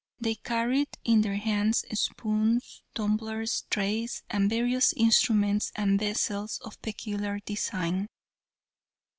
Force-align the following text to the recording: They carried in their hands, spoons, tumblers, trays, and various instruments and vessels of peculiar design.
They 0.19 0.33
carried 0.33 0.87
in 1.03 1.21
their 1.21 1.35
hands, 1.35 1.85
spoons, 1.93 2.81
tumblers, 2.95 3.65
trays, 3.69 4.23
and 4.31 4.49
various 4.49 4.93
instruments 4.93 5.71
and 5.75 5.99
vessels 5.99 6.57
of 6.65 6.81
peculiar 6.81 7.37
design. 7.45 8.07